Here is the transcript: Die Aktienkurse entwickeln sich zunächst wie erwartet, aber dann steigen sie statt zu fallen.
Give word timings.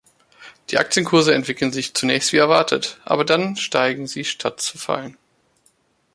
Die 0.71 0.79
Aktienkurse 0.79 1.35
entwickeln 1.35 1.71
sich 1.71 1.93
zunächst 1.93 2.33
wie 2.33 2.37
erwartet, 2.37 2.99
aber 3.05 3.23
dann 3.23 3.55
steigen 3.55 4.07
sie 4.07 4.25
statt 4.25 4.59
zu 4.59 4.79
fallen. 4.79 5.15